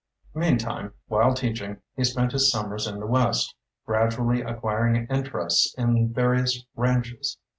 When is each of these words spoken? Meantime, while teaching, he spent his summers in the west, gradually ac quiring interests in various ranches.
Meantime, 0.33 0.95
while 1.09 1.31
teaching, 1.31 1.77
he 1.93 2.03
spent 2.03 2.31
his 2.31 2.49
summers 2.51 2.87
in 2.87 2.99
the 2.99 3.05
west, 3.05 3.53
gradually 3.85 4.41
ac 4.41 4.55
quiring 4.55 5.05
interests 5.11 5.75
in 5.77 6.11
various 6.11 6.65
ranches. 6.75 7.37